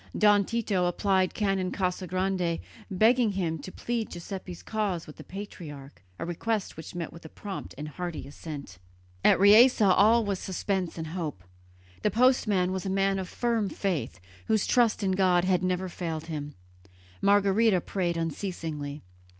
Don 0.17 0.43
Tito 0.45 0.85
applied 0.85 1.29
to 1.29 1.35
Canon 1.39 1.71
Casagrande, 1.71 2.59
begging 2.89 3.33
him 3.33 3.59
to 3.59 3.71
plead 3.71 4.09
Giuseppe's 4.09 4.63
cause 4.63 5.05
with 5.05 5.17
the 5.17 5.23
patriarch, 5.23 6.03
a 6.17 6.25
request 6.25 6.75
which 6.75 6.95
met 6.95 7.13
with 7.13 7.23
a 7.23 7.29
prompt 7.29 7.75
and 7.77 7.87
hearty 7.87 8.27
assent. 8.27 8.79
At 9.23 9.39
Riese 9.39 9.79
all 9.79 10.25
was 10.25 10.39
suspense 10.39 10.97
and 10.97 11.05
hope. 11.09 11.43
The 12.01 12.09
postman 12.09 12.71
was 12.71 12.87
a 12.87 12.89
man 12.89 13.19
of 13.19 13.29
firm 13.29 13.69
faith, 13.69 14.19
whose 14.47 14.65
trust 14.65 15.03
in 15.03 15.11
God 15.11 15.45
had 15.45 15.61
never 15.61 15.87
failed 15.87 16.25
him; 16.25 16.55
Margherita 17.21 17.79
prayed 17.79 18.17
unceasingly. 18.17 19.03